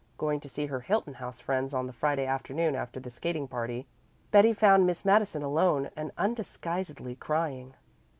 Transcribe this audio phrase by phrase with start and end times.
[0.17, 3.85] Going to see her Hilton House friends on the Friday afternoon after the skating party,
[4.31, 7.75] Betty found Miss Madison alone and undisguisedly crying.